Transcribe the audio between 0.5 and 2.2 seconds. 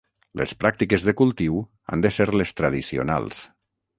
pràctiques de cultiu han de